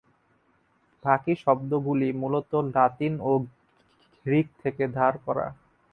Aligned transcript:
বাকী 1.05 1.33
শব্দগুলি 1.43 2.09
মূলত 2.21 2.51
লাতিন 2.75 3.13
ও 3.21 3.31
গ্রিক 4.25 4.47
থেকে 4.61 4.83
ধার 4.95 5.13
করা। 5.25 5.47